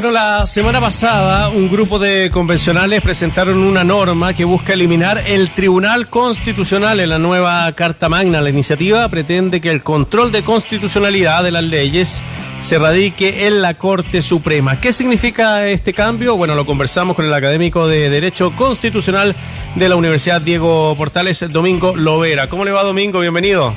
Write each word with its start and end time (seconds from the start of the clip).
Bueno, 0.00 0.12
la 0.12 0.46
semana 0.46 0.80
pasada 0.80 1.48
un 1.48 1.68
grupo 1.68 1.98
de 1.98 2.30
convencionales 2.30 3.02
presentaron 3.02 3.58
una 3.58 3.82
norma 3.82 4.32
que 4.32 4.44
busca 4.44 4.74
eliminar 4.74 5.24
el 5.26 5.50
Tribunal 5.50 6.08
Constitucional 6.08 7.00
en 7.00 7.08
la 7.08 7.18
nueva 7.18 7.72
Carta 7.72 8.08
Magna. 8.08 8.40
La 8.40 8.50
iniciativa 8.50 9.08
pretende 9.08 9.60
que 9.60 9.72
el 9.72 9.82
control 9.82 10.30
de 10.30 10.44
constitucionalidad 10.44 11.42
de 11.42 11.50
las 11.50 11.64
leyes 11.64 12.22
se 12.60 12.78
radique 12.78 13.48
en 13.48 13.60
la 13.60 13.74
Corte 13.74 14.22
Suprema. 14.22 14.80
¿Qué 14.80 14.92
significa 14.92 15.66
este 15.66 15.92
cambio? 15.92 16.36
Bueno, 16.36 16.54
lo 16.54 16.64
conversamos 16.64 17.16
con 17.16 17.24
el 17.24 17.34
académico 17.34 17.88
de 17.88 18.08
Derecho 18.08 18.54
Constitucional 18.54 19.34
de 19.74 19.88
la 19.88 19.96
Universidad 19.96 20.40
Diego 20.40 20.94
Portales, 20.96 21.44
Domingo 21.50 21.96
Lovera. 21.96 22.48
¿Cómo 22.48 22.64
le 22.64 22.70
va, 22.70 22.84
Domingo? 22.84 23.18
Bienvenido. 23.18 23.74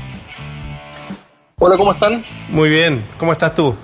Hola, 1.57 1.77
¿cómo 1.77 1.93
están? 1.93 2.23
Muy 2.49 2.69
bien. 2.69 3.03
¿Cómo 3.17 3.31
estás 3.31 3.55
tú? 3.55 3.75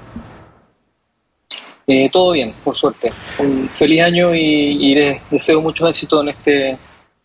Eh, 1.90 2.10
todo 2.12 2.34
bien, 2.34 2.54
por 2.66 2.76
suerte. 2.76 3.10
Un 3.40 3.70
feliz 3.70 4.02
año 4.02 4.36
y, 4.36 4.42
y 4.42 4.94
les 4.94 5.22
deseo 5.32 5.62
mucho 5.62 5.88
éxito 5.88 6.22
en 6.22 6.28
este 6.28 6.78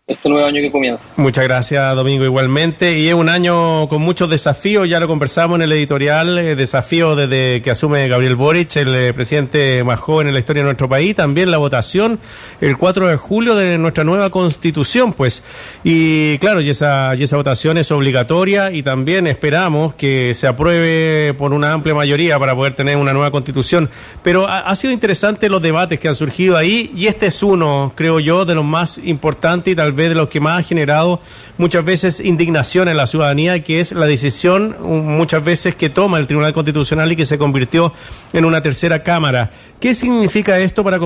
este 0.08 0.28
nuevo 0.28 0.44
año 0.44 0.60
que 0.60 0.72
comienza. 0.72 1.12
Muchas 1.16 1.44
gracias, 1.44 1.94
Domingo, 1.94 2.24
igualmente. 2.24 2.98
Y 2.98 3.06
es 3.06 3.14
un 3.14 3.28
año 3.28 3.88
con 3.88 4.02
muchos 4.02 4.28
desafíos, 4.28 4.88
ya 4.88 4.98
lo 4.98 5.06
conversamos 5.06 5.54
en 5.56 5.62
el 5.62 5.72
editorial, 5.72 6.38
eh, 6.38 6.56
desafíos 6.56 7.16
desde 7.16 7.62
que 7.62 7.70
asume 7.70 8.08
Gabriel 8.08 8.34
Boric, 8.34 8.74
el 8.76 8.92
eh, 8.96 9.14
presidente 9.14 9.84
más 9.84 10.00
joven 10.00 10.26
en 10.26 10.34
la 10.34 10.40
historia 10.40 10.62
de 10.62 10.64
nuestro 10.64 10.88
país, 10.88 11.14
también 11.14 11.52
la 11.52 11.58
votación 11.58 12.18
el 12.60 12.76
4 12.78 13.10
de 13.10 13.16
julio 13.16 13.54
de 13.54 13.78
nuestra 13.78 14.02
nueva 14.02 14.30
constitución, 14.30 15.12
pues. 15.12 15.44
Y 15.84 16.36
claro, 16.38 16.60
y 16.60 16.70
esa, 16.70 17.14
y 17.14 17.22
esa 17.22 17.36
votación 17.36 17.78
es 17.78 17.92
obligatoria 17.92 18.72
y 18.72 18.82
también 18.82 19.28
esperamos 19.28 19.94
que 19.94 20.34
se 20.34 20.48
apruebe 20.48 21.32
por 21.34 21.52
una 21.52 21.72
amplia 21.72 21.94
mayoría 21.94 22.40
para 22.40 22.56
poder 22.56 22.74
tener 22.74 22.96
una 22.96 23.12
nueva 23.12 23.30
constitución. 23.30 23.88
Pero 24.24 24.48
ha, 24.48 24.58
ha 24.60 24.74
sido 24.74 24.92
interesante 24.92 25.48
los 25.48 25.62
debates 25.62 26.00
que 26.00 26.08
han 26.08 26.16
surgido 26.16 26.56
ahí 26.56 26.90
y 26.96 27.06
este 27.06 27.26
es 27.26 27.40
uno, 27.44 27.92
creo 27.94 28.18
yo, 28.18 28.44
de 28.44 28.56
los 28.56 28.64
más 28.64 28.98
importantes 28.98 29.72
y 29.72 29.76
tal 29.76 29.91
vez 29.92 30.08
de 30.08 30.14
lo 30.14 30.28
que 30.28 30.40
más 30.40 30.60
ha 30.60 30.62
generado 30.62 31.20
muchas 31.58 31.84
veces 31.84 32.20
indignación 32.20 32.88
en 32.88 32.96
la 32.96 33.06
ciudadanía, 33.06 33.62
que 33.62 33.80
es 33.80 33.92
la 33.92 34.06
decisión 34.06 34.76
muchas 34.80 35.44
veces 35.44 35.74
que 35.74 35.90
toma 35.90 36.18
el 36.18 36.26
Tribunal 36.26 36.52
Constitucional 36.52 37.10
y 37.12 37.16
que 37.16 37.24
se 37.24 37.38
convirtió 37.38 37.92
en 38.32 38.44
una 38.44 38.62
tercera 38.62 39.02
Cámara. 39.02 39.50
¿Qué 39.80 39.94
significa 39.94 40.58
esto 40.58 40.84
para, 40.84 40.98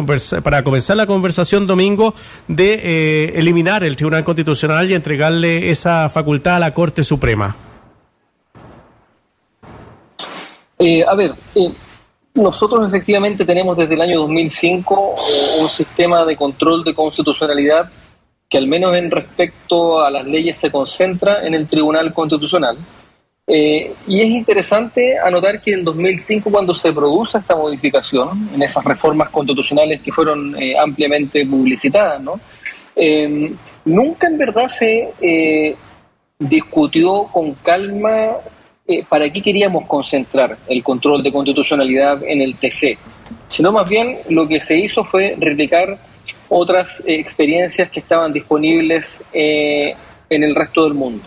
para 0.43 0.63
comenzar 0.63 0.97
la 0.97 1.07
conversación, 1.07 1.67
Domingo, 1.67 2.15
de 2.49 2.75
eh, 2.75 3.39
eliminar 3.39 3.85
el 3.85 3.97
Tribunal 3.97 4.25
Constitucional 4.25 4.91
y 4.91 4.95
entregarle 4.95 5.71
esa 5.71 6.09
facultad 6.09 6.57
a 6.57 6.59
la 6.61 6.75
Corte 6.75 7.03
Suprema? 7.03 7.57
Eh, 10.79 11.03
a 11.07 11.15
ver, 11.15 11.33
eh, 11.55 11.73
nosotros 12.35 12.87
efectivamente 12.87 13.47
tenemos 13.47 13.77
desde 13.77 13.95
el 13.95 14.01
año 14.03 14.21
2005 14.21 15.15
un 15.61 15.69
sistema 15.69 16.27
de 16.27 16.37
control 16.37 16.85
de 16.85 16.95
constitucionalidad 16.95 17.91
que 18.57 18.59
al 18.59 18.69
menos 18.69 18.97
en 18.97 19.11
respecto 19.11 20.03
a 20.03 20.11
las 20.11 20.25
leyes 20.25 20.57
se 20.57 20.71
concentra 20.71 21.47
en 21.47 21.53
el 21.53 21.67
Tribunal 21.67 22.15
Constitucional. 22.15 22.79
Eh, 23.47 23.93
y 24.09 24.21
es 24.23 24.29
interesante 24.29 25.19
anotar 25.19 25.61
que 25.61 25.75
en 25.75 25.85
2005, 25.85 26.51
cuando 26.51 26.73
se 26.73 26.91
produce 26.91 27.37
esta 27.37 27.55
modificación, 27.55 28.49
en 28.55 28.63
esas 28.63 28.83
reformas 28.83 29.29
constitucionales 29.29 30.01
que 30.01 30.11
fueron 30.11 30.57
eh, 30.57 30.75
ampliamente 30.79 31.45
publicitadas, 31.45 32.23
¿no? 32.23 32.41
Eh, 32.97 33.53
nunca 33.85 34.27
en 34.27 34.39
verdad 34.39 34.69
se 34.69 35.77
discutió 36.39 37.25
con 37.25 37.53
calma 37.57 38.37
para 39.11 39.29
qué 39.31 39.43
queríamos 39.43 39.85
concentrar 39.85 40.57
el 40.67 40.83
control 40.83 41.23
de 41.23 41.31
constitucionalidad 41.31 42.23
en 42.25 42.41
el 42.41 42.57
TC, 42.57 42.97
sino 43.49 43.71
más 43.71 43.87
bien 43.87 44.21
lo 44.31 44.49
que 44.49 44.61
se 44.61 44.79
hizo 44.79 45.05
fue 45.05 45.37
replicar 45.39 45.99
otras 46.49 47.01
eh, 47.07 47.15
experiencias 47.15 47.89
que 47.91 48.01
estaban 48.01 48.33
disponibles 48.33 49.23
eh, 49.33 49.95
en 50.29 50.45
el 50.45 50.55
resto 50.55 50.85
del 50.85 50.95
mundo. 50.95 51.25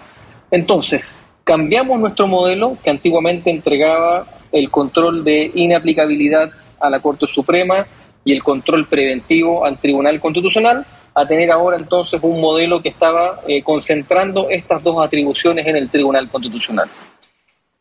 Entonces, 0.51 1.03
cambiamos 1.44 2.00
nuestro 2.00 2.28
modelo 2.28 2.78
que 2.84 2.90
antiguamente 2.90 3.50
entregaba 3.50 4.28
el 4.51 4.69
control 4.69 5.23
de 5.23 5.51
inaplicabilidad 5.53 6.51
a 6.79 6.90
la 6.90 7.00
Corte 7.00 7.28
Suprema 7.28 7.85
y 8.23 8.34
el 8.34 8.44
control 8.44 8.88
preventivo 8.88 9.66
al 9.66 9.78
Tribunal 9.78 10.19
Constitucional, 10.19 10.85
a 11.13 11.25
tener 11.25 11.52
ahora 11.52 11.78
entonces 11.78 12.19
un 12.22 12.40
modelo 12.40 12.81
que 12.81 12.90
estaba 12.90 13.41
eh, 13.47 13.63
concentrando 13.63 14.50
estas 14.50 14.84
dos 14.84 15.03
atribuciones 15.03 15.66
en 15.66 15.75
el 15.75 15.90
Tribunal 15.90 16.29
Constitucional. 16.29 16.90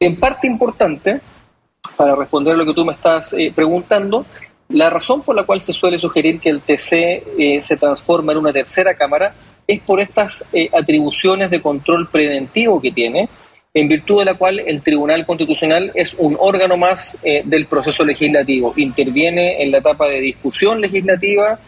En 0.01 0.19
parte 0.19 0.47
importante, 0.47 1.21
para 1.97 2.15
responder 2.15 2.55
a 2.55 2.57
lo 2.57 2.65
que 2.65 2.75
tú 2.75 2.85
me 2.85 2.93
estás 2.93 3.35
preguntando, 3.55 4.25
la 4.69 4.91
razón 4.91 5.23
por 5.23 5.35
la 5.35 5.45
cual 5.45 5.61
se 5.61 5.73
suele 5.73 5.99
sugerir 5.99 6.41
que 6.41 6.51
el 6.51 6.61
TC 6.61 6.93
eh, 7.39 7.59
se 7.61 7.77
transforma 7.77 8.33
en 8.33 8.39
una 8.39 8.53
tercera 8.53 8.95
cámara 8.95 9.35
es 9.67 9.81
por 9.81 10.01
estas 10.01 10.45
eh, 10.53 10.69
atribuciones 10.73 11.51
de 11.51 11.63
control 11.63 12.09
preventivo 12.09 12.81
que 12.81 12.93
tiene, 12.93 13.29
en 13.73 13.89
virtud 13.89 14.21
de 14.21 14.25
la 14.27 14.35
cual 14.35 14.61
el 14.61 14.83
Tribunal 14.83 15.25
Constitucional 15.25 15.93
es 15.95 16.15
un 16.19 16.37
órgano 16.39 16.77
más 16.77 17.17
eh, 17.23 17.43
del 17.45 17.67
proceso 17.67 18.05
legislativo. 18.05 18.73
Interviene 18.77 19.63
en 19.63 19.71
la 19.71 19.79
etapa 19.79 20.09
de 20.09 20.21
discusión 20.21 20.81
legislativa, 20.81 21.59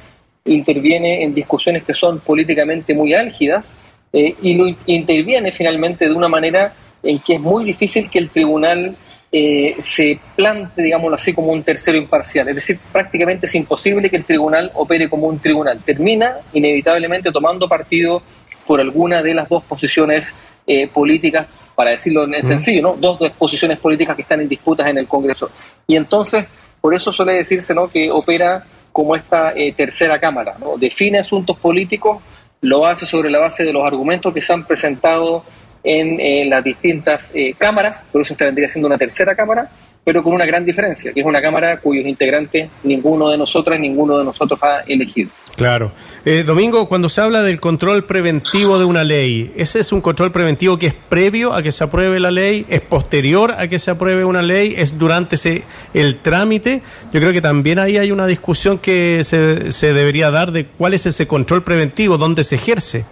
interviene 0.45 1.23
en 1.23 1.35
discusiones 1.35 1.83
que 1.85 1.95
son 1.95 2.21
políticamente 2.21 2.95
muy 2.95 3.15
álgidas 3.15 3.77
y 4.13 4.55
lo 4.55 4.67
interviene 4.87 5.53
finalmente 5.53 6.09
de 6.09 6.13
una 6.13 6.27
manera 6.27 6.75
en 7.01 7.21
que 7.21 7.35
es 7.35 7.41
muy 7.41 7.65
difícil 7.65 8.11
que 8.11 8.19
el 8.19 8.31
Tribunal 8.31 8.97
eh, 9.33 9.77
se 9.79 10.19
plante, 10.35 10.83
digámoslo 10.83 11.15
así, 11.15 11.33
como 11.33 11.53
un 11.53 11.63
tercero 11.63 11.97
imparcial. 11.97 12.49
Es 12.49 12.55
decir, 12.57 12.81
prácticamente 12.93 13.47
es 13.47 13.55
imposible 13.55 14.11
que 14.11 14.17
el 14.17 14.25
tribunal 14.25 14.71
opere 14.75 15.09
como 15.09 15.29
un 15.29 15.39
tribunal. 15.39 15.81
Termina 15.85 16.39
inevitablemente 16.53 17.31
tomando 17.31 17.69
partido 17.69 18.23
por 18.67 18.81
alguna 18.81 19.23
de 19.23 19.35
las 19.35 19.49
dos 19.49 19.63
posiciones 19.65 20.35
eh, 20.67 20.89
políticas, 20.89 21.47
para 21.75 21.93
decirlo 21.93 22.25
en 22.25 22.43
sencillo, 22.43 22.83
¿no? 22.83 22.93
Dos, 22.95 23.19
dos 23.19 23.31
posiciones 23.33 23.79
políticas 23.79 24.15
que 24.15 24.23
están 24.23 24.41
en 24.41 24.49
disputas 24.49 24.87
en 24.87 24.99
el 24.99 25.09
Congreso. 25.09 25.51
Y 25.87 25.97
entonces, 25.97 26.47
por 26.81 26.95
eso 26.95 27.11
suele 27.11 27.35
decirse, 27.35 27.75
¿no? 27.75 27.89
Que 27.89 28.11
opera 28.11 28.65
como 28.93 29.17
esta 29.17 29.53
eh, 29.55 29.73
tercera 29.73 30.19
cámara, 30.19 30.57
¿no? 30.59 30.77
Define 30.77 31.21
asuntos 31.21 31.57
políticos, 31.57 32.23
lo 32.61 32.87
hace 32.87 33.07
sobre 33.07 33.31
la 33.31 33.39
base 33.39 33.65
de 33.65 33.73
los 33.73 33.85
argumentos 33.85 34.35
que 34.35 34.43
se 34.43 34.53
han 34.53 34.67
presentado 34.67 35.45
en 35.83 36.21
eh, 36.21 36.45
las 36.47 36.63
distintas 36.63 37.33
eh, 37.35 37.55
cámaras, 37.57 38.07
por 38.11 38.23
eso 38.23 38.35
esta 38.35 38.45
vendría 38.45 38.69
siendo 38.69 38.87
una 38.87 38.99
tercera 38.99 39.35
cámara, 39.35 39.71
pero 40.05 40.23
con 40.23 40.33
una 40.33 40.47
gran 40.47 40.65
diferencia, 40.65 41.13
que 41.13 41.21
es 41.21 41.27
una 41.27 41.43
cámara 41.43 41.79
cuyos 41.79 42.07
integrantes 42.07 42.71
ninguno 42.83 43.29
de 43.29 43.39
nosotros, 43.39 43.79
ninguno 43.79 44.19
de 44.19 44.25
nosotros 44.25 44.59
ha 44.63 44.81
elegido. 44.87 45.31
Claro. 45.57 45.93
Eh, 46.25 46.43
Domingo, 46.47 46.89
cuando 46.89 47.11
se 47.11 47.21
habla 47.21 47.43
del 47.43 47.61
control 47.61 48.05
preventivo 48.05 48.79
de 48.79 48.87
una 48.87 49.05
ley, 49.05 49.53
¿ese 49.57 49.81
es 49.81 49.93
un 49.93 50.01
control 50.01 50.33
preventivo 50.33 50.79
que 50.79 50.87
es 50.87 50.95
previo 50.95 51.53
a 51.53 51.63
que 51.63 51.71
se 51.71 51.85
apruebe 51.85 52.19
la 52.19 52.31
ley? 52.31 52.65
¿Es 52.71 52.81
posterior 52.81 53.53
a 53.53 53.69
que 53.69 53.79
se 53.79 53.91
apruebe 53.91 54.25
una 54.25 54.41
ley? 54.41 54.75
¿Es 54.79 54.97
durante 54.97 55.35
ese, 55.35 55.65
el 55.93 56.17
trámite? 56.17 56.83
Yo 57.13 57.21
creo 57.21 57.33
que 57.33 57.43
también 57.43 57.79
ahí 57.79 57.99
hay 57.99 58.11
una 58.11 58.27
discusión 58.27 58.79
que 58.79 59.23
se, 59.23 59.71
se 59.71 59.93
debería 59.93 60.31
dar 60.31 60.51
de 60.51 60.65
cuál 60.65 60.95
es 60.95 61.05
ese 61.05 61.27
control 61.27 61.63
preventivo, 61.63 62.17
dónde 62.17 62.43
se 62.43 62.55
ejerce. 62.55 63.05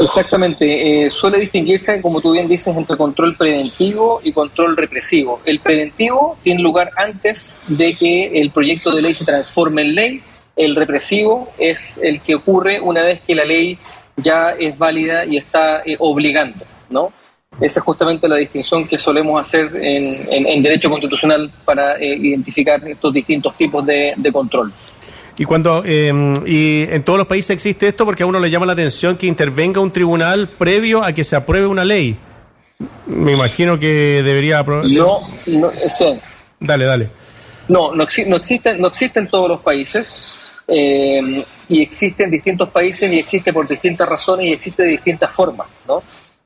Exactamente, 0.00 1.06
eh, 1.06 1.10
suele 1.10 1.38
distinguirse, 1.38 2.00
como 2.00 2.20
tú 2.20 2.32
bien 2.32 2.46
dices, 2.46 2.76
entre 2.76 2.96
control 2.96 3.36
preventivo 3.36 4.20
y 4.22 4.32
control 4.32 4.76
represivo. 4.76 5.40
El 5.44 5.60
preventivo 5.60 6.38
tiene 6.42 6.62
lugar 6.62 6.90
antes 6.96 7.58
de 7.76 7.96
que 7.96 8.40
el 8.40 8.50
proyecto 8.52 8.94
de 8.94 9.02
ley 9.02 9.14
se 9.14 9.24
transforme 9.24 9.82
en 9.82 9.94
ley, 9.94 10.22
el 10.56 10.76
represivo 10.76 11.52
es 11.58 11.98
el 12.02 12.20
que 12.20 12.34
ocurre 12.34 12.80
una 12.80 13.02
vez 13.02 13.20
que 13.20 13.34
la 13.34 13.44
ley 13.44 13.78
ya 14.16 14.50
es 14.50 14.76
válida 14.76 15.24
y 15.24 15.36
está 15.36 15.82
eh, 15.84 15.96
obligando, 15.98 16.64
¿no? 16.90 17.12
Esa 17.60 17.80
es 17.80 17.84
justamente 17.84 18.28
la 18.28 18.36
distinción 18.36 18.86
que 18.86 18.98
solemos 18.98 19.40
hacer 19.40 19.70
en, 19.74 20.62
derecho 20.62 20.90
constitucional 20.90 21.50
para 21.64 21.96
eh, 21.96 22.14
identificar 22.14 22.86
estos 22.86 23.12
distintos 23.12 23.56
tipos 23.56 23.84
de 23.84 24.30
control. 24.32 24.72
Y 25.38 25.44
cuando 25.44 25.84
em, 25.84 26.34
y 26.46 26.82
en 26.82 27.04
todos 27.04 27.16
los 27.16 27.28
países 27.28 27.50
existe 27.50 27.86
esto 27.86 28.04
porque 28.04 28.24
a 28.24 28.26
uno 28.26 28.40
le 28.40 28.50
llama 28.50 28.66
la 28.66 28.72
atención 28.72 29.16
que 29.16 29.28
intervenga 29.28 29.80
un 29.80 29.92
tribunal 29.92 30.48
previo 30.48 31.04
a 31.04 31.12
que 31.12 31.22
se 31.22 31.36
apruebe 31.36 31.66
una 31.68 31.84
ley. 31.84 32.18
Me 33.06 33.32
imagino 33.32 33.78
que 33.78 34.22
debería 34.24 34.58
aprobar. 34.58 34.84
No, 34.84 35.18
no, 35.46 35.70
eso. 35.70 36.18
Dale, 36.58 36.84
dale. 36.84 37.08
No, 37.68 37.94
no, 37.94 38.04
no 38.26 38.36
existe, 38.36 38.76
no 38.78 38.88
existe 38.88 39.20
en 39.20 39.28
todos 39.28 39.48
los 39.48 39.60
países. 39.60 40.40
Eh, 40.66 41.44
y 41.68 41.82
existe 41.82 42.24
en 42.24 42.30
distintos 42.30 42.68
países 42.68 43.10
y 43.10 43.18
existe 43.18 43.52
por 43.52 43.66
distintas 43.66 44.08
razones 44.08 44.46
y 44.46 44.52
existe 44.52 44.82
de 44.82 44.90
distintas 44.90 45.30
formas, 45.30 45.68
¿no? 45.86 46.02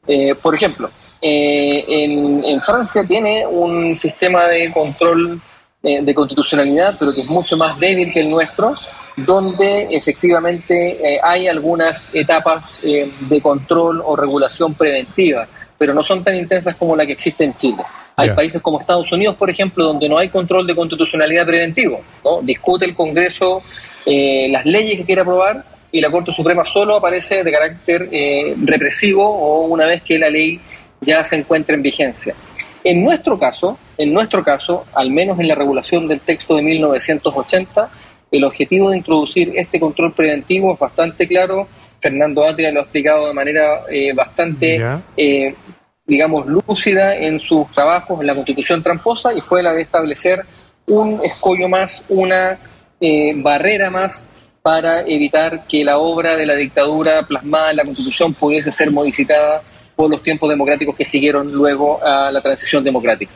Eh, 0.07 0.35
por 0.41 0.55
ejemplo, 0.55 0.91
eh, 1.21 1.85
en, 1.89 2.45
en 2.45 2.61
Francia 2.61 3.05
tiene 3.05 3.47
un 3.47 3.97
sistema 3.97 4.49
de 4.49 4.71
control 4.73 5.41
eh, 5.83 6.03
de 6.03 6.15
constitucionalidad, 6.15 6.95
pero 6.99 7.13
que 7.13 7.23
es 7.23 7.27
mucho 7.27 7.57
más 7.57 7.79
débil 7.79 8.13
que 8.13 8.21
el 8.21 8.31
nuestro, 8.31 8.75
donde 9.17 9.89
efectivamente 9.91 10.99
eh, 11.03 11.21
hay 11.23 11.49
algunas 11.49 12.15
etapas 12.15 12.79
eh, 12.83 13.13
de 13.29 13.41
control 13.41 14.03
o 14.05 14.17
regulación 14.17 14.75
preventiva, 14.75 15.47
pero 15.77 15.93
no 15.93 16.03
son 16.03 16.23
tan 16.23 16.37
intensas 16.37 16.75
como 16.77 16.97
la 16.97 17.05
que 17.05 17.13
existe 17.13 17.45
en 17.45 17.55
Chile. 17.57 17.83
Hay 18.17 18.31
países 18.31 18.61
como 18.61 18.81
Estados 18.81 19.11
Unidos, 19.11 19.37
por 19.37 19.49
ejemplo, 19.49 19.87
donde 19.87 20.09
no 20.09 20.19
hay 20.19 20.29
control 20.29 20.67
de 20.67 20.77
constitucionalidad 20.77 21.47
preventivo. 21.47 22.03
¿no? 22.23 22.43
Discute 22.43 22.85
el 22.85 22.95
Congreso 22.95 23.63
eh, 24.05 24.49
las 24.51 24.65
leyes 24.65 24.99
que 24.99 25.05
quiere 25.05 25.21
aprobar 25.21 25.65
y 25.91 26.01
la 26.01 26.11
Corte 26.11 26.33
Suprema 26.33 26.65
solo 26.65 26.97
aparece 26.97 27.45
de 27.45 27.53
carácter 27.53 28.09
eh, 28.11 28.55
represivo 28.65 29.25
o 29.25 29.67
una 29.67 29.87
vez 29.87 30.03
que 30.03 30.19
la 30.19 30.29
ley 30.29 30.61
ya 31.01 31.23
se 31.23 31.37
encuentra 31.37 31.75
en 31.75 31.83
vigencia. 31.83 32.35
En 32.83 33.03
nuestro 33.05 33.39
caso, 33.39 33.79
en 34.03 34.13
nuestro 34.13 34.43
caso, 34.43 34.85
al 34.95 35.11
menos 35.11 35.39
en 35.39 35.47
la 35.47 35.55
regulación 35.55 36.09
del 36.09 36.21
texto 36.21 36.57
de 36.57 36.63
1980, 36.63 37.89
el 38.33 38.45
objetivo 38.45 38.91
de 38.91 38.97
introducir 38.97 39.53
este 39.55 39.79
control 39.79 40.13
preventivo 40.13 40.75
es 40.75 40.79
bastante 40.81 41.29
claro. 41.29 41.69
Fernando 42.01 42.45
Atria 42.45 42.73
lo 42.73 42.81
ha 42.81 42.83
explicado 42.83 43.29
de 43.29 43.33
manera 43.33 43.83
eh, 43.89 44.13
bastante, 44.13 44.83
eh, 45.17 45.55
digamos, 46.05 46.47
lúcida 46.47 47.17
en 47.17 47.39
sus 47.39 47.71
trabajos 47.71 48.21
en 48.21 48.27
la 48.27 48.35
Constitución 48.35 48.83
tramposa 48.83 49.33
y 49.35 49.41
fue 49.41 49.63
la 49.63 49.73
de 49.73 49.83
establecer 49.83 50.45
un 50.89 51.21
escollo 51.23 51.69
más, 51.69 52.05
una 52.09 52.59
eh, 53.01 53.33
barrera 53.37 53.89
más 53.89 54.29
para 54.63 55.03
evitar 55.03 55.65
que 55.69 55.85
la 55.85 55.99
obra 55.99 56.37
de 56.37 56.47
la 56.47 56.57
dictadura 56.57 57.25
plasmada 57.25 57.71
en 57.71 57.77
la 57.77 57.85
Constitución 57.85 58.35
pudiese 58.35 58.73
ser 58.73 58.91
modificada 58.91 59.63
por 59.95 60.11
los 60.11 60.23
tiempos 60.25 60.49
democráticos 60.49 60.97
que 60.97 61.05
siguieron 61.05 61.53
luego 61.53 62.03
a 62.03 62.33
la 62.33 62.41
transición 62.41 62.83
democrática. 62.83 63.33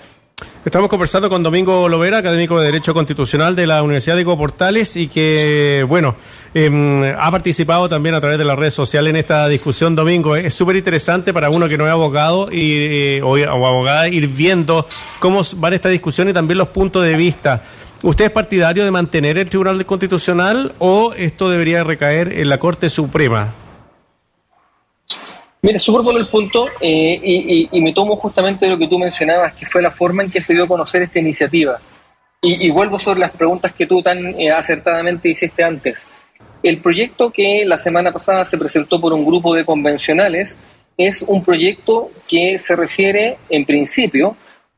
Estamos 0.67 0.91
conversando 0.91 1.31
con 1.31 1.45
Domingo 1.45 1.89
Lovera, 1.89 2.19
académico 2.19 2.59
de 2.59 2.67
Derecho 2.67 2.93
Constitucional 2.93 3.55
de 3.55 3.69
la 3.69 3.85
Universidad 3.85 4.17
de 4.17 4.25
Portales 4.25 4.97
y 4.97 5.07
que, 5.07 5.87
bueno, 5.89 6.17
em, 6.55 7.05
ha 7.05 7.31
participado 7.31 7.89
también 7.89 8.17
a 8.17 8.21
través 8.21 8.37
de 8.37 8.45
las 8.45 8.59
redes 8.59 8.75
sociales 8.75 9.11
en 9.11 9.17
esta 9.17 9.47
discusión, 9.47 9.95
Domingo. 9.95 10.35
Es 10.35 10.55
súper 10.55 10.75
interesante 10.75 11.33
para 11.33 11.51
uno 11.51 11.69
que 11.69 11.79
no 11.79 11.87
es 11.87 11.93
abogado 11.93 12.51
y, 12.51 13.19
eh, 13.19 13.23
o, 13.23 13.37
abogada 13.37 14.09
ir 14.09 14.27
viendo 14.27 14.89
cómo 15.21 15.43
van 15.55 15.73
esta 15.73 15.89
discusión 15.89 16.29
y 16.31 16.33
también 16.33 16.59
los 16.59 16.71
puntos 16.71 17.05
de 17.05 17.15
vista. 17.15 17.63
¿Usted 18.03 18.25
es 18.25 18.31
partidario 18.33 18.85
de 18.85 18.91
mantener 18.91 19.39
el 19.39 19.49
Tribunal 19.49 19.87
Constitucional 19.87 20.75
o 20.81 21.13
esto 21.17 21.49
debería 21.49 21.85
recaer 21.85 22.33
en 22.33 22.49
la 22.49 22.59
Corte 22.59 22.89
Suprema? 22.89 23.55
Mira, 25.67 25.81
súper 25.81 26.03
bueno 26.03 26.21
el 26.21 26.29
punto 26.29 26.69
eh, 26.81 27.69
y, 27.73 27.81
me 27.81 27.93
tomo 27.93 28.15
justamente 28.15 28.67
de 28.67 28.71
lo 28.71 28.79
que 28.79 28.87
tú 28.87 29.01
mencionabas, 29.01 29.53
que 29.55 29.67
fue 29.67 29.83
la 29.83 29.91
forma 29.91 30.23
en 30.23 30.31
que 30.31 30.41
se 30.41 30.55
dio 30.55 30.63
a 30.63 30.69
conocer 30.69 31.03
esta 31.03 31.19
iniciativa. 31.19 31.81
Y, 32.41 32.71
vuelvo 32.71 33.01
sobre 33.01 33.19
las 33.19 33.33
preguntas 33.33 33.73
que 33.73 33.85
tú 33.85 34.01
tan 34.01 34.41
eh, 34.41 34.53
acertadamente 34.53 35.29
hiciste 35.29 35.65
antes. 35.65 36.07
El 36.63 36.81
proyecto 36.81 37.33
que 37.33 37.65
la 37.67 37.79
semana 37.79 38.13
pasada 38.13 38.45
se 38.45 38.57
presentó 38.57 39.01
por 39.01 39.13
un 39.13 39.25
grupo 39.25 39.57
de 39.57 39.65
convencionales 39.65 40.57
es 40.97 41.23
un 41.23 41.43
proyecto 41.43 42.13
que 42.29 42.59
se 42.59 42.77
refiere, 42.77 43.39
en 43.49 43.67
principio, 43.67 44.37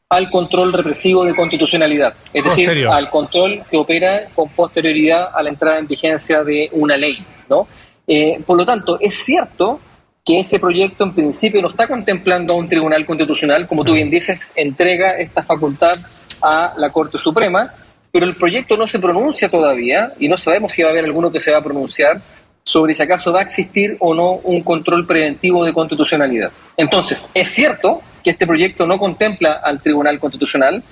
al 0.08 0.30
control 0.30 0.72
represivo 0.72 1.22
de 1.22 1.34
constitucionalidad, 1.34 2.14
es 2.32 2.44
decir, 2.44 2.88
al 2.88 3.10
control 3.10 3.62
que 3.70 3.76
opera 3.76 4.20
con 4.34 4.48
posterioridad 4.48 5.32
a 5.34 5.42
la 5.42 5.50
entrada 5.50 5.80
en 5.80 5.86
vigencia 5.86 6.42
de 6.42 6.70
una 6.72 6.96
ley. 6.96 7.22
¿no? 7.50 7.68
Eh, 8.06 8.40
por 8.46 8.56
lo 8.56 8.64
tanto, 8.64 8.98
es 8.98 9.22
cierto 9.22 9.80
que 10.28 10.40
ese 10.40 10.58
proyecto 10.58 11.04
en 11.04 11.14
principio 11.14 11.62
no 11.62 11.70
está 11.70 11.86
contemplando 11.86 12.52
a 12.52 12.56
un 12.56 12.68
tribunal 12.68 13.06
constitucional, 13.06 13.66
como 13.66 13.82
tú 13.82 13.94
bien 13.94 14.10
dices, 14.10 14.52
entrega 14.54 15.12
esta 15.12 15.42
facultad 15.42 15.96
a 16.42 16.74
la 16.76 16.90
Corte 16.90 17.16
Suprema, 17.16 17.72
pero 18.12 18.26
el 18.26 18.34
proyecto 18.34 18.76
no 18.76 18.86
se 18.86 18.98
pronuncia 18.98 19.48
todavía 19.48 20.12
y 20.18 20.28
no 20.28 20.36
sabemos 20.36 20.72
si 20.72 20.82
va 20.82 20.90
a 20.90 20.92
haber 20.92 21.06
alguno 21.06 21.32
que 21.32 21.40
se 21.40 21.50
va 21.50 21.56
a 21.56 21.64
pronunciar 21.64 22.20
sobre 22.62 22.92
si 22.92 23.02
acaso 23.02 23.32
va 23.32 23.38
a 23.38 23.42
existir 23.42 23.96
o 24.00 24.12
no 24.14 24.32
un 24.32 24.60
control 24.60 25.06
preventivo 25.06 25.64
de 25.64 25.72
constitucionalidad. 25.72 26.52
Entonces, 26.76 27.30
es 27.32 27.48
cierto 27.48 28.02
que 28.22 28.28
este 28.28 28.46
proyecto 28.46 28.86
no 28.86 28.98
contempla 28.98 29.52
al 29.64 29.80
Tribunal 29.80 30.20
Constitucional, 30.20 30.84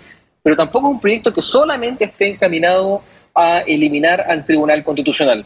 pero 0.43 0.57
tampoco 0.57 0.89
es 0.89 0.95
un 0.95 1.01
proyecto 1.01 1.31
que 1.31 1.43
solamente 1.43 2.07
esté 2.07 2.29
encaminado 2.29 3.03
a 3.35 3.59
eliminar 3.67 4.25
al 4.27 4.47
Tribunal 4.47 4.83
Constitucional 4.83 5.45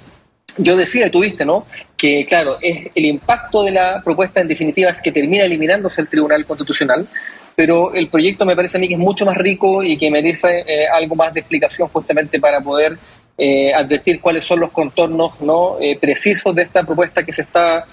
yo 0.58 0.76
decía, 0.76 1.10
tuviste, 1.10 1.44
¿no? 1.44 1.66
Que, 1.96 2.24
claro, 2.24 2.58
es 2.60 2.88
el 2.94 3.04
impacto 3.04 3.62
de 3.62 3.72
la 3.72 4.02
propuesta 4.02 4.40
en 4.40 4.48
definitiva 4.48 4.90
es 4.90 5.00
que 5.00 5.12
termina 5.12 5.44
eliminándose 5.44 6.00
el 6.00 6.08
Tribunal 6.08 6.44
Constitucional, 6.46 7.08
pero 7.54 7.92
el 7.94 8.08
proyecto 8.08 8.46
me 8.46 8.56
parece 8.56 8.78
a 8.78 8.80
mí 8.80 8.88
que 8.88 8.94
es 8.94 9.00
mucho 9.00 9.26
más 9.26 9.36
rico 9.36 9.82
y 9.82 9.96
que 9.96 10.10
merece 10.10 10.64
eh, 10.66 10.86
algo 10.92 11.14
más 11.14 11.34
de 11.34 11.40
explicación 11.40 11.88
justamente 11.88 12.40
para 12.40 12.60
poder 12.60 12.96
eh, 13.36 13.72
advertir 13.74 14.20
cuáles 14.20 14.44
son 14.44 14.60
los 14.60 14.70
contornos 14.70 15.40
no 15.40 15.76
eh, 15.80 15.98
precisos 15.98 16.54
de 16.54 16.62
esta 16.62 16.82
propuesta 16.82 17.22
que 17.22 17.32
se 17.32 17.42
está 17.42 17.86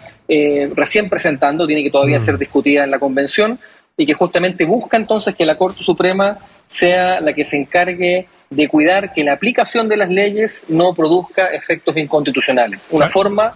recién 0.75 1.07
presentando, 1.07 1.65
tiene 1.65 1.81
que 1.81 1.89
todavía 1.89 2.17
mm. 2.17 2.21
ser 2.21 2.37
discutida 2.37 2.83
en 2.83 2.91
la 2.91 2.99
convención 2.99 3.57
y 3.95 4.05
que 4.05 4.13
justamente 4.13 4.65
busca 4.65 4.97
entonces 4.97 5.33
que 5.33 5.45
la 5.45 5.57
Corte 5.57 5.83
Suprema 5.83 6.37
sea 6.65 7.21
la 7.21 7.31
que 7.31 7.45
se 7.45 7.55
encargue 7.55 8.27
de 8.49 8.67
cuidar 8.67 9.13
que 9.13 9.23
la 9.23 9.33
aplicación 9.33 9.89
de 9.89 9.97
las 9.97 10.09
leyes 10.09 10.63
no 10.67 10.93
produzca 10.93 11.47
efectos 11.47 11.97
inconstitucionales. 11.97 12.87
Una 12.91 13.07
forma 13.07 13.53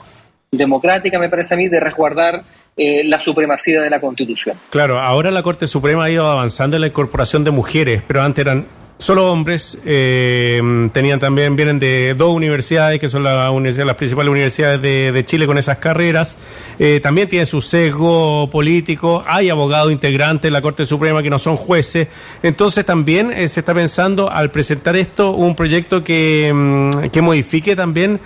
democrática, 0.51 1.17
me 1.17 1.29
parece 1.29 1.53
a 1.53 1.57
mí, 1.57 1.69
de 1.69 1.79
resguardar 1.79 2.43
eh, 2.75 3.03
la 3.05 3.19
supremacía 3.19 3.81
de 3.81 3.89
la 3.89 3.99
Constitución. 3.99 4.57
Claro, 4.69 4.99
ahora 4.99 5.31
la 5.31 5.43
Corte 5.43 5.67
Suprema 5.67 6.05
ha 6.05 6.09
ido 6.09 6.27
avanzando 6.27 6.75
en 6.77 6.81
la 6.81 6.87
incorporación 6.87 7.43
de 7.43 7.51
mujeres, 7.51 8.03
pero 8.05 8.21
antes 8.21 8.45
eran 8.45 8.65
solo 9.01 9.31
hombres, 9.31 9.79
eh, 9.83 10.61
tenían 10.93 11.17
también, 11.19 11.55
vienen 11.55 11.79
de 11.79 12.13
dos 12.15 12.35
universidades, 12.35 12.99
que 12.99 13.09
son 13.09 13.23
la 13.23 13.49
universidad, 13.49 13.87
las 13.87 13.95
principales 13.95 14.29
universidades 14.29 14.79
de, 14.79 15.25
Chile 15.25 15.47
con 15.47 15.57
esas 15.57 15.79
carreras, 15.79 16.37
eh, 16.77 16.99
también 17.01 17.27
tienen 17.27 17.47
su 17.47 17.61
sesgo 17.61 18.47
político, 18.51 19.23
hay 19.25 19.49
abogados 19.49 19.91
integrantes 19.91 20.49
en 20.49 20.53
la 20.53 20.61
Corte 20.61 20.85
Suprema 20.85 21.23
que 21.23 21.31
no 21.31 21.39
son 21.39 21.57
jueces, 21.57 22.09
entonces 22.43 22.85
también 22.85 23.31
eh, 23.31 23.47
se 23.47 23.61
está 23.61 23.73
pensando 23.73 24.29
al 24.29 24.51
presentar 24.51 24.95
esto 24.95 25.31
un 25.31 25.55
proyecto 25.55 26.03
que, 26.03 26.51
mm, 26.53 27.09
que 27.09 27.21
modifique 27.21 27.75
también 27.75 28.19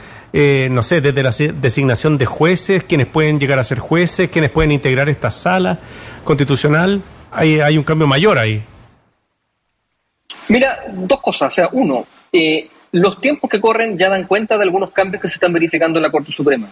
no 0.70 0.84
sé, 0.84 1.00
desde 1.00 1.24
la 1.24 1.32
designación 1.62 2.18
de 2.18 2.26
jueces, 2.26 2.84
quienes 2.84 3.08
pueden 3.08 3.40
llegar 3.40 3.58
a 3.58 3.64
ser 3.64 3.80
jueces, 3.80 4.30
quienes 4.30 4.52
pueden 4.52 4.74
integrar 4.74 5.08
esta 5.08 5.32
sala 5.32 5.80
constitucional, 6.26 7.02
hay, 7.32 7.62
hay 7.62 7.78
un 7.78 7.86
cambio 7.86 8.06
mayor 8.06 8.38
ahí. 8.38 8.62
Mira, 10.48 10.86
dos 10.92 11.22
cosas. 11.22 11.50
O 11.50 11.52
sea, 11.52 11.70
uno, 11.72 12.06
eh, 12.32 12.70
los 12.92 13.20
tiempos 13.20 13.50
que 13.50 13.60
corren 13.60 13.98
ya 13.98 14.10
dan 14.10 14.28
cuenta 14.28 14.58
de 14.58 14.64
algunos 14.64 14.92
cambios 14.92 15.22
que 15.22 15.28
se 15.28 15.36
están 15.36 15.54
verificando 15.54 16.00
en 16.00 16.04
la 16.04 16.12
Corte 16.12 16.32
Suprema. 16.32 16.70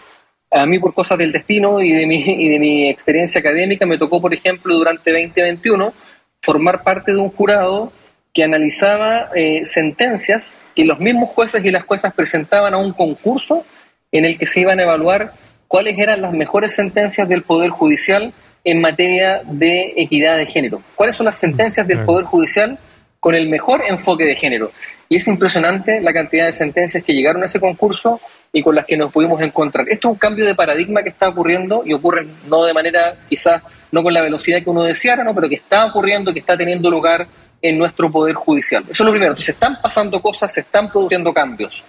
A 0.52 0.66
mí, 0.66 0.80
por 0.80 0.94
cosas 0.94 1.18
del 1.18 1.32
destino 1.32 1.82
y 1.82 1.92
de 1.92 2.06
mi, 2.06 2.16
y 2.26 2.50
de 2.50 2.60
mi 2.60 2.90
experiencia 2.90 3.40
académica, 3.40 3.86
me 3.86 3.98
tocó, 3.98 4.22
por 4.22 4.34
ejemplo, 4.34 4.76
durante 4.76 5.12
2021, 5.12 5.94
formar 6.42 6.84
parte 6.84 7.14
de 7.14 7.18
un 7.18 7.30
jurado 7.30 7.92
que 8.34 8.44
analizaba 8.44 9.30
eh, 9.36 9.64
sentencias 9.64 10.64
que 10.76 10.86
los 10.86 11.00
mismos 11.00 11.30
jueces 11.30 11.64
y 11.64 11.72
las 11.72 11.86
juezas 11.86 12.14
presentaban 12.14 12.74
a 12.74 12.78
un 12.78 12.92
concurso 12.92 13.64
en 14.12 14.26
el 14.26 14.38
que 14.38 14.48
se 14.48 14.62
iban 14.62 14.80
a 14.80 14.84
evaluar 14.84 15.34
cuáles 15.68 15.98
eran 16.00 16.22
las 16.22 16.34
mejores 16.34 16.74
sentencias 16.74 17.30
del 17.30 17.44
Poder 17.44 17.70
Judicial 17.70 18.34
en 18.64 18.82
materia 18.82 19.42
de 19.46 19.94
equidad 19.98 20.38
de 20.38 20.46
género. 20.46 20.82
¿Cuáles 20.96 21.16
son 21.16 21.26
las 21.26 21.36
sentencias 21.36 21.88
del 21.88 22.00
Poder 22.06 22.26
Judicial 22.26 22.80
con 23.24 23.36
el 23.36 23.48
mejor 23.48 23.86
enfoque 23.88 24.26
de 24.26 24.36
género. 24.36 24.74
Y 25.08 25.16
es 25.16 25.26
impresionante 25.30 26.02
la 26.02 26.12
cantidad 26.12 26.46
de 26.46 26.52
sentencias 26.52 27.06
que 27.06 27.14
llegaron 27.14 27.42
a 27.42 27.46
ese 27.46 27.58
concurso 27.58 28.20
y 28.52 28.62
con 28.62 28.76
las 28.76 28.84
que 28.84 28.98
nos 28.98 29.14
pudimos 29.14 29.42
encontrar. 29.42 29.88
Esto 29.88 30.10
es 30.10 30.12
un 30.12 30.18
cambio 30.18 30.46
de 30.46 30.54
paradigma 30.56 31.02
que 31.02 31.08
está 31.08 31.30
ocurriendo 31.30 31.84
y 31.86 31.94
ocurre 31.94 32.28
no 32.50 32.66
de 32.66 32.74
manera 32.74 33.16
quizás 33.30 33.62
no 33.94 34.04
con 34.04 34.14
la 34.14 34.22
velocidad 34.22 34.62
que 34.62 34.70
uno 34.70 34.84
deseara, 34.84 35.24
¿no? 35.24 35.34
pero 35.34 35.48
que 35.48 35.56
está 35.56 35.86
ocurriendo, 35.86 36.34
que 36.34 36.40
está 36.40 36.58
teniendo 36.58 36.92
lugar 36.92 37.26
en 37.62 37.78
nuestro 37.78 38.12
poder 38.12 38.36
judicial. 38.36 38.84
Eso 38.90 39.04
es 39.04 39.06
lo 39.06 39.12
primero. 39.12 39.38
Se 39.38 39.54
están 39.54 39.80
pasando 39.82 40.22
cosas, 40.22 40.54
se 40.54 40.60
están 40.60 40.92
produciendo 40.92 41.34
cambios. 41.34 41.82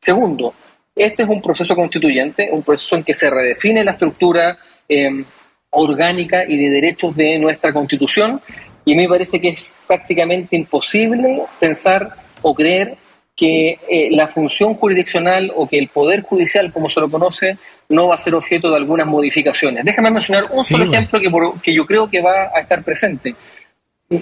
Segundo, 0.00 0.52
este 0.96 1.22
es 1.22 1.28
un 1.28 1.40
proceso 1.40 1.76
constituyente, 1.76 2.48
un 2.50 2.64
proceso 2.64 2.96
en 2.96 3.04
que 3.04 3.14
se 3.14 3.30
redefine 3.30 3.84
la 3.84 3.92
estructura 3.92 4.58
eh, 4.88 5.24
orgánica 5.70 6.42
y 6.42 6.56
de 6.56 6.70
derechos 6.70 7.14
de 7.14 7.38
nuestra 7.38 7.72
constitución 7.72 8.42
y 8.84 8.92
a 8.92 8.96
mí 8.96 9.02
me 9.02 9.08
parece 9.08 9.40
que 9.40 9.48
es 9.50 9.76
prácticamente 9.86 10.56
imposible 10.56 11.42
pensar 11.60 12.16
o 12.42 12.54
creer 12.54 12.96
que 13.36 13.78
eh, 13.88 14.08
la 14.10 14.28
función 14.28 14.74
jurisdiccional 14.74 15.52
o 15.54 15.66
que 15.66 15.78
el 15.78 15.88
poder 15.88 16.22
judicial, 16.22 16.72
como 16.72 16.88
se 16.88 17.00
lo 17.00 17.10
conoce, 17.10 17.56
no 17.88 18.08
va 18.08 18.16
a 18.16 18.18
ser 18.18 18.34
objeto 18.34 18.70
de 18.70 18.76
algunas 18.76 19.06
modificaciones. 19.06 19.84
Déjame 19.84 20.10
mencionar 20.10 20.48
un 20.50 20.62
solo 20.62 20.84
ejemplo 20.84 21.20
que, 21.20 21.30
que 21.62 21.74
yo 21.74 21.86
creo 21.86 22.10
que 22.10 22.20
va 22.20 22.50
a 22.54 22.60
estar 22.60 22.82
presente. 22.82 23.34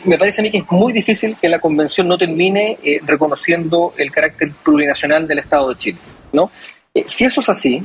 Me 0.05 0.17
parece 0.17 0.41
a 0.41 0.45
mí 0.45 0.51
que 0.51 0.59
es 0.59 0.71
muy 0.71 0.93
difícil 0.93 1.37
que 1.41 1.49
la 1.49 1.59
Convención 1.59 2.07
no 2.07 2.17
termine 2.17 2.79
eh, 2.83 3.01
reconociendo 3.05 3.93
el 3.97 4.13
carácter 4.13 4.53
plurinacional 4.63 5.27
del 5.27 5.41
Estado 5.41 5.71
de 5.71 5.77
Chile. 5.77 5.99
¿no? 6.33 6.51
Eh, 6.95 7.05
si 7.07 7.25
eso 7.25 7.41
es 7.41 7.49
así, 7.49 7.83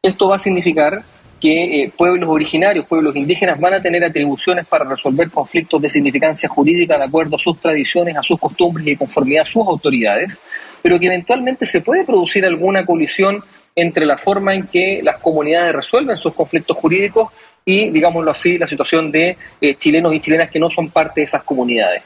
esto 0.00 0.28
va 0.28 0.36
a 0.36 0.38
significar 0.38 1.02
que 1.44 1.82
eh, 1.82 1.92
pueblos 1.94 2.30
originarios, 2.30 2.86
pueblos 2.86 3.14
indígenas 3.14 3.60
van 3.60 3.74
a 3.74 3.82
tener 3.82 4.02
atribuciones 4.02 4.64
para 4.66 4.86
resolver 4.86 5.30
conflictos 5.30 5.82
de 5.82 5.90
significancia 5.90 6.48
jurídica 6.48 6.96
de 6.96 7.04
acuerdo 7.04 7.36
a 7.36 7.38
sus 7.38 7.60
tradiciones, 7.60 8.16
a 8.16 8.22
sus 8.22 8.40
costumbres 8.40 8.86
y 8.86 8.96
conformidad 8.96 9.42
a 9.42 9.44
sus 9.46 9.66
autoridades, 9.66 10.40
pero 10.80 10.98
que 10.98 11.08
eventualmente 11.08 11.66
se 11.66 11.82
puede 11.82 12.02
producir 12.02 12.46
alguna 12.46 12.86
colisión 12.86 13.44
entre 13.76 14.06
la 14.06 14.16
forma 14.16 14.54
en 14.54 14.68
que 14.68 15.02
las 15.02 15.18
comunidades 15.18 15.74
resuelven 15.74 16.16
sus 16.16 16.32
conflictos 16.32 16.78
jurídicos 16.78 17.30
y, 17.62 17.90
digámoslo 17.90 18.30
así, 18.30 18.56
la 18.56 18.66
situación 18.66 19.12
de 19.12 19.36
eh, 19.60 19.74
chilenos 19.74 20.14
y 20.14 20.20
chilenas 20.20 20.48
que 20.48 20.58
no 20.58 20.70
son 20.70 20.88
parte 20.88 21.20
de 21.20 21.24
esas 21.26 21.42
comunidades. 21.42 22.04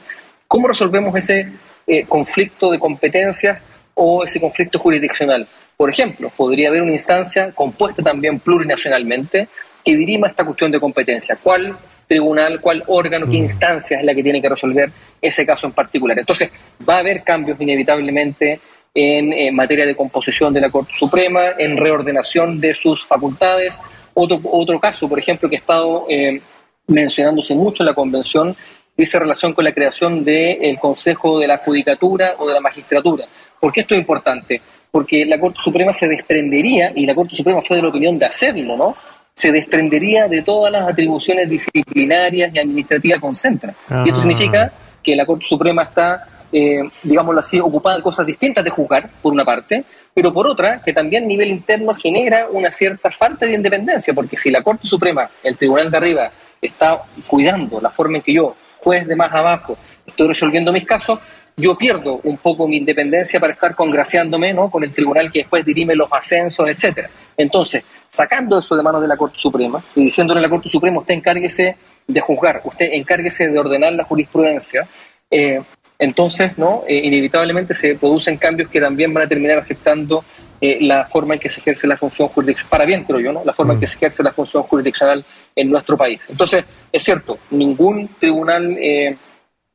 ¿Cómo 0.49 0.67
resolvemos 0.67 1.15
ese 1.15 1.49
eh, 1.87 2.03
conflicto 2.09 2.71
de 2.71 2.79
competencias 2.79 3.61
o 3.93 4.21
ese 4.25 4.41
conflicto 4.41 4.79
jurisdiccional? 4.79 5.47
Por 5.79 5.89
ejemplo, 5.89 6.29
podría 6.35 6.67
haber 6.67 6.81
una 6.81 6.91
instancia 6.91 7.53
compuesta 7.53 8.03
también 8.03 8.41
plurinacionalmente 8.41 9.47
que 9.85 9.95
dirima 9.95 10.27
esta 10.27 10.43
cuestión 10.43 10.69
de 10.69 10.77
competencia. 10.77 11.39
¿Cuál 11.41 11.73
tribunal, 12.05 12.59
cuál 12.59 12.83
órgano, 12.87 13.25
qué 13.27 13.37
mm. 13.37 13.43
instancia 13.43 13.97
es 13.97 14.03
la 14.03 14.13
que 14.13 14.21
tiene 14.21 14.41
que 14.41 14.49
resolver 14.49 14.91
ese 15.21 15.45
caso 15.45 15.67
en 15.67 15.71
particular? 15.71 16.19
Entonces, 16.19 16.51
va 16.87 16.95
a 16.95 16.99
haber 16.99 17.23
cambios 17.23 17.61
inevitablemente 17.61 18.59
en, 18.93 19.55
materia 19.55 19.85
de 19.85 19.95
composición 19.95 20.53
de 20.53 20.59
la 20.59 20.69
Corte 20.69 20.91
Suprema, 20.93 21.51
en 21.57 21.77
reordenación 21.77 22.59
de 22.59 22.73
sus 22.73 23.05
facultades. 23.05 23.79
Otro, 24.13 24.41
otro 24.51 24.81
caso, 24.81 25.07
por 25.07 25.17
ejemplo, 25.17 25.47
que 25.47 25.55
ha 25.55 25.59
estado 25.59 26.07
eh, 26.09 26.41
mencionándose 26.87 27.55
mucho 27.55 27.83
en 27.83 27.87
la 27.87 27.93
Convención, 27.93 28.53
dice 28.97 29.17
relación 29.17 29.53
con 29.53 29.63
la 29.63 29.71
creación 29.71 30.25
del 30.25 30.77
Consejo 30.77 31.39
de 31.39 31.47
la 31.47 31.57
Judicatura 31.57 32.35
o 32.37 32.49
de 32.49 32.53
la 32.53 32.59
Magistratura. 32.59 33.25
¿Por 33.57 33.71
qué 33.71 33.79
esto 33.79 33.95
es 33.95 34.01
importante? 34.01 34.61
Porque 34.91 35.25
la 35.25 35.39
Corte 35.39 35.59
Suprema 35.61 35.93
se 35.93 36.07
desprendería, 36.07 36.91
y 36.95 37.05
la 37.05 37.15
Corte 37.15 37.35
Suprema 37.35 37.61
fue 37.61 37.77
de 37.77 37.83
la 37.83 37.89
opinión 37.89 38.17
de 38.17 38.25
hacerlo, 38.25 38.75
¿no? 38.75 38.95
Se 39.33 39.51
desprendería 39.51 40.27
de 40.27 40.41
todas 40.41 40.71
las 40.71 40.87
atribuciones 40.87 41.49
disciplinarias 41.49 42.51
y 42.53 42.59
administrativas 42.59 43.17
que 43.17 43.21
concentra. 43.21 43.73
Y 43.89 44.09
esto 44.09 44.19
ah. 44.19 44.21
significa 44.21 44.73
que 45.01 45.15
la 45.15 45.25
Corte 45.25 45.45
Suprema 45.45 45.83
está 45.83 46.27
eh, 46.51 46.81
digámoslo 47.03 47.39
así, 47.39 47.59
ocupada 47.59 47.97
de 47.97 48.01
cosas 48.03 48.25
distintas 48.25 48.63
de 48.63 48.71
juzgar, 48.71 49.09
por 49.21 49.31
una 49.31 49.45
parte, 49.45 49.83
pero 50.13 50.33
por 50.33 50.47
otra, 50.47 50.81
que 50.81 50.93
también 50.93 51.23
a 51.23 51.27
nivel 51.27 51.49
interno 51.49 51.93
genera 51.93 52.47
una 52.51 52.71
cierta 52.71 53.11
falta 53.11 53.45
de 53.45 53.53
independencia, 53.53 54.13
porque 54.13 54.35
si 54.35 54.49
la 54.49 54.63
Corte 54.63 54.87
Suprema, 54.87 55.29
el 55.43 55.57
Tribunal 55.57 55.91
de 55.91 55.97
arriba, 55.97 56.31
está 56.61 57.03
cuidando 57.27 57.79
la 57.79 57.91
forma 57.91 58.17
en 58.17 58.23
que 58.23 58.33
yo, 58.33 58.55
juez 58.79 59.07
de 59.07 59.15
más 59.15 59.31
abajo, 59.31 59.77
estoy 60.05 60.27
resolviendo 60.27 60.73
mis 60.73 60.85
casos, 60.85 61.19
yo 61.59 61.77
pierdo 61.77 62.19
un 62.23 62.37
poco 62.37 62.67
mi 62.67 62.77
independencia 62.77 63.39
para 63.39 63.53
estar 63.53 63.75
congraciándome 63.75 64.53
¿no? 64.53 64.69
con 64.69 64.83
el 64.83 64.93
tribunal 64.93 65.31
que 65.31 65.39
después 65.39 65.65
dirime 65.65 65.95
los 65.95 66.07
ascensos, 66.11 66.67
etcétera. 66.69 67.09
Entonces, 67.35 67.83
sacando 68.07 68.59
eso 68.59 68.75
de 68.75 68.83
manos 68.83 69.01
de 69.01 69.07
la 69.07 69.17
Corte 69.17 69.37
Suprema 69.37 69.83
y 69.95 70.05
diciéndole 70.05 70.39
a 70.39 70.43
la 70.43 70.49
Corte 70.49 70.69
Suprema, 70.69 70.99
usted 70.99 71.15
encárguese 71.15 71.75
de 72.07 72.19
juzgar, 72.21 72.61
usted 72.63 72.89
encárguese 72.93 73.49
de 73.49 73.59
ordenar 73.59 73.93
la 73.93 74.03
jurisprudencia, 74.03 74.87
eh, 75.29 75.61
entonces, 75.97 76.57
¿no? 76.57 76.83
Eh, 76.87 77.01
inevitablemente 77.03 77.73
se 77.73 77.95
producen 77.95 78.37
cambios 78.37 78.69
que 78.69 78.79
también 78.79 79.13
van 79.13 79.25
a 79.25 79.27
terminar 79.27 79.57
afectando 79.57 80.23
eh, 80.61 80.77
la 80.81 81.05
forma 81.05 81.33
en 81.33 81.41
que 81.41 81.49
se 81.49 81.59
ejerce 81.59 81.87
la 81.87 81.97
función 81.97 82.29
jurisdiccional, 82.29 82.69
para 82.69 82.85
bien 82.85 83.03
creo 83.03 83.19
yo, 83.19 83.33
¿no? 83.33 83.43
la 83.43 83.53
forma 83.53 83.73
en 83.73 83.79
que 83.79 83.85
mm. 83.85 83.89
se 83.89 83.97
ejerce 83.97 84.23
la 84.23 84.31
función 84.31 84.63
jurisdiccional 84.63 85.25
en 85.55 85.69
nuestro 85.69 85.97
país. 85.97 86.25
Entonces, 86.29 86.63
es 86.91 87.03
cierto, 87.03 87.39
ningún 87.51 88.09
tribunal 88.17 88.77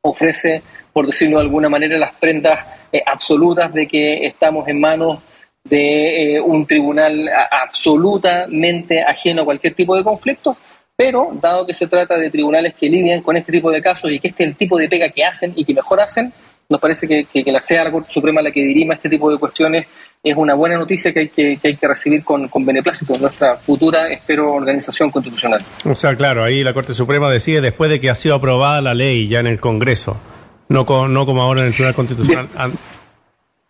ofrece, 0.05 0.61
por 0.95 1.07
decirlo 1.07 1.39
de 1.39 1.43
alguna 1.43 1.67
manera, 1.67 1.97
las 1.97 2.13
prendas 2.13 2.57
absolutas 3.05 3.73
de 3.73 3.85
que 3.85 4.25
estamos 4.25 4.65
en 4.69 4.79
manos 4.79 5.21
de 5.61 6.41
un 6.41 6.65
tribunal 6.65 7.27
absolutamente 7.51 9.03
ajeno 9.03 9.41
a 9.41 9.45
cualquier 9.45 9.73
tipo 9.73 9.97
de 9.97 10.05
conflicto, 10.05 10.55
pero, 10.95 11.31
dado 11.41 11.65
que 11.65 11.73
se 11.73 11.87
trata 11.87 12.17
de 12.17 12.29
tribunales 12.29 12.75
que 12.75 12.87
lidian 12.87 13.21
con 13.21 13.35
este 13.35 13.51
tipo 13.51 13.69
de 13.71 13.81
casos 13.81 14.09
y 14.09 14.19
que 14.19 14.29
este 14.29 14.43
es 14.43 14.49
el 14.51 14.55
tipo 14.55 14.77
de 14.77 14.87
pega 14.87 15.09
que 15.09 15.25
hacen 15.25 15.51
y 15.53 15.65
que 15.65 15.73
mejor 15.73 15.99
hacen, 15.99 16.31
nos 16.69 16.79
parece 16.79 17.07
que, 17.07 17.25
que, 17.25 17.51
la 17.51 17.61
sea 17.61 17.83
la 17.83 17.91
Corte 17.91 18.09
Suprema 18.09 18.41
la 18.41 18.51
que 18.51 18.63
dirima 18.63 18.93
este 18.93 19.09
tipo 19.09 19.29
de 19.29 19.37
cuestiones 19.37 19.85
es 20.23 20.35
una 20.35 20.55
buena 20.55 20.77
noticia 20.77 21.13
que 21.13 21.19
hay 21.19 21.29
que, 21.29 21.57
que 21.57 21.67
hay 21.67 21.75
que 21.75 21.87
recibir 21.87 22.23
con, 22.23 22.47
con 22.47 22.65
beneplácito 22.65 23.13
en 23.13 23.21
nuestra 23.21 23.57
futura, 23.57 24.09
espero, 24.09 24.53
organización 24.53 25.11
constitucional. 25.11 25.61
O 25.83 25.95
sea, 25.95 26.15
claro, 26.15 26.43
ahí 26.43 26.63
la 26.63 26.73
Corte 26.73 26.93
Suprema 26.93 27.29
decide 27.29 27.59
después 27.59 27.91
de 27.91 27.99
que 27.99 28.09
ha 28.09 28.15
sido 28.15 28.35
aprobada 28.35 28.81
la 28.81 28.93
ley 28.93 29.27
ya 29.27 29.41
en 29.41 29.47
el 29.47 29.59
Congreso, 29.59 30.19
no, 30.69 31.07
no 31.07 31.25
como 31.25 31.41
ahora 31.41 31.61
en 31.61 31.67
el 31.67 31.73
Tribunal 31.73 31.95
Constitucional. 31.95 32.49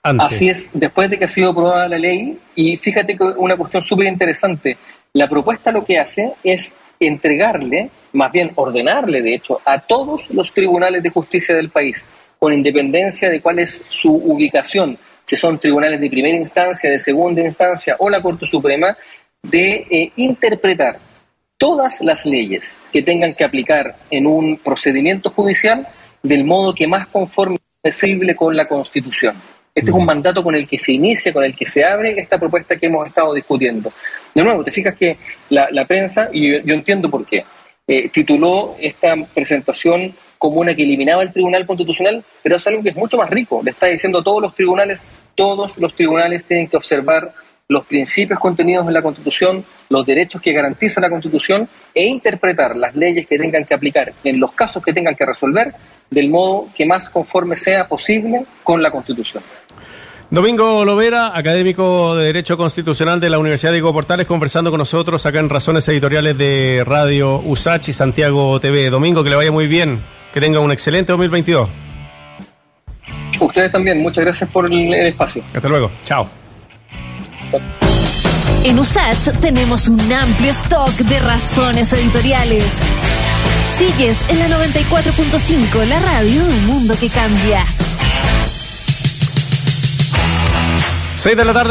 antes. 0.04 0.28
Así 0.28 0.50
es, 0.50 0.72
después 0.74 1.10
de 1.10 1.18
que 1.18 1.26
ha 1.26 1.30
sido 1.30 1.50
aprobada 1.52 1.90
la 1.90 1.98
ley, 1.98 2.38
y 2.56 2.78
fíjate 2.78 3.18
que 3.18 3.24
una 3.24 3.58
cuestión 3.58 3.82
súper 3.82 4.08
interesante, 4.08 4.78
la 5.14 5.28
propuesta 5.28 5.72
lo 5.72 5.84
que 5.84 5.98
hace 5.98 6.34
es 6.44 6.76
entregarle, 7.00 7.90
más 8.14 8.32
bien 8.32 8.52
ordenarle, 8.56 9.22
de 9.22 9.36
hecho, 9.36 9.62
a 9.66 9.80
todos 9.80 10.30
los 10.30 10.54
tribunales 10.54 11.02
de 11.02 11.10
justicia 11.10 11.56
del 11.56 11.70
país, 11.70 12.08
con 12.38 12.54
independencia 12.54 13.30
de 13.30 13.42
cuál 13.42 13.60
es 13.60 13.84
su 13.90 14.14
ubicación, 14.14 14.98
si 15.24 15.36
son 15.36 15.60
tribunales 15.60 16.00
de 16.00 16.10
primera 16.10 16.36
instancia, 16.36 16.90
de 16.90 17.00
segunda 17.00 17.42
instancia 17.42 17.96
o 18.00 18.10
la 18.10 18.22
Corte 18.22 18.46
Suprema, 18.46 18.96
de 19.42 19.88
eh, 19.90 20.12
interpretar 20.18 21.00
todas 21.58 22.02
las 22.02 22.26
leyes 22.26 22.80
que 22.92 23.02
tengan 23.02 23.34
que 23.34 23.44
aplicar 23.44 23.98
en 24.12 24.28
un 24.28 24.58
procedimiento 24.58 25.32
judicial 25.32 25.88
del 26.28 26.44
modo 26.44 26.74
que 26.74 26.88
más 26.88 27.08
conforme 27.08 27.58
posible 27.82 28.36
con 28.36 28.56
la 28.56 28.68
Constitución. 28.68 29.36
Este 29.74 29.92
es 29.92 29.96
un 29.96 30.06
mandato 30.06 30.44
con 30.44 30.56
el 30.56 30.68
que 30.68 30.78
se 30.78 30.94
inicia, 30.94 31.34
con 31.34 31.44
el 31.44 31.56
que 31.56 31.66
se 31.66 31.84
abre 31.84 32.16
esta 32.18 32.40
propuesta 32.40 32.78
que 32.78 32.86
hemos 32.86 33.06
estado 33.08 33.34
discutiendo. 33.34 33.92
De 34.34 34.44
nuevo, 34.44 34.64
te 34.64 34.72
fijas 34.72 34.96
que 34.96 35.18
la, 35.50 35.86
prensa, 35.86 36.30
y 36.32 36.64
yo, 36.64 36.74
entiendo 36.74 37.10
por 37.10 37.26
qué, 37.26 37.46
eh, 37.88 38.10
tituló 38.10 38.76
esta 38.80 39.16
presentación 39.34 40.16
como 40.38 40.62
una 40.62 40.74
que 40.74 40.84
eliminaba 40.84 41.24
el 41.24 41.32
Tribunal 41.32 41.66
Constitucional, 41.66 42.24
pero 42.42 42.56
es 42.56 42.68
algo 42.68 42.82
que 42.82 42.90
es 42.90 42.96
mucho 42.96 43.18
más 43.18 43.30
rico. 43.30 43.62
Le 43.64 43.72
está 43.72 43.88
diciendo 43.88 44.20
a 44.20 44.24
todos 44.24 44.42
los 44.42 44.56
tribunales, 44.56 45.06
todos 45.36 45.78
los 45.78 45.94
tribunales 45.94 46.46
tienen 46.46 46.68
que 46.68 46.78
observar 46.78 47.34
los 47.68 47.86
principios 47.86 48.40
contenidos 48.40 48.88
en 48.88 48.94
la 48.94 49.02
Constitución, 49.02 49.66
los 49.90 50.06
derechos 50.06 50.42
que 50.42 50.54
garantiza 50.54 51.02
la 51.02 51.10
Constitución 51.10 51.68
e 51.94 52.06
interpretar 52.06 52.76
las 52.78 52.96
leyes 52.96 53.26
que 53.26 53.40
tengan 53.40 53.66
que 53.66 53.74
aplicar 53.74 54.14
en 54.24 54.40
los 54.40 54.52
casos 54.52 54.84
que 54.84 54.94
tengan 54.94 55.16
que 55.16 55.26
resolver 55.26 55.74
del 56.10 56.30
modo 56.30 56.68
que 56.76 56.86
más 56.86 57.10
conforme 57.10 57.58
sea 57.58 57.88
posible 57.88 58.46
con 58.64 58.84
la 58.84 58.92
Constitución. 58.92 59.42
Domingo 60.30 60.84
Lovera, 60.86 61.38
académico 61.38 62.16
de 62.16 62.26
Derecho 62.26 62.58
Constitucional 62.58 63.20
de 63.20 63.30
la 63.30 63.40
Universidad 63.40 63.72
de 63.72 63.82
Portales, 63.82 64.26
conversando 64.26 64.72
con 64.72 64.80
nosotros 64.80 65.26
acá 65.26 65.40
en 65.40 65.50
Razones 65.50 65.88
Editoriales 65.88 66.38
de 66.38 66.84
Radio 66.86 67.40
USACH 67.40 67.90
y 67.90 67.94
Santiago 67.94 68.60
TV. 68.60 68.90
Domingo, 68.90 69.24
que 69.24 69.30
le 69.30 69.36
vaya 69.36 69.52
muy 69.52 69.68
bien, 69.68 70.02
que 70.34 70.40
tenga 70.40 70.60
un 70.60 70.72
excelente 70.72 71.12
2022. 71.12 71.70
Ustedes 73.40 73.72
también, 73.72 74.00
muchas 74.00 74.24
gracias 74.24 74.50
por 74.50 74.72
el 74.72 74.94
espacio. 74.94 75.44
Hasta 75.54 75.70
luego, 75.70 75.92
chao. 76.04 76.45
En 78.64 78.80
USACH 78.80 79.40
tenemos 79.40 79.88
un 79.88 80.12
amplio 80.12 80.52
stock 80.52 80.92
de 80.92 81.20
razones 81.20 81.94
editoriales. 81.94 82.64
Sigues 83.78 84.24
en 84.30 84.40
la 84.40 84.48
94.5, 84.48 85.86
la 85.86 86.00
radio 86.00 86.44
de 86.46 86.54
un 86.54 86.66
mundo 86.66 86.96
que 87.00 87.10
cambia. 87.10 87.66
6 91.16 91.38
de 91.38 91.46
la 91.46 91.54
tarde. 91.54 91.64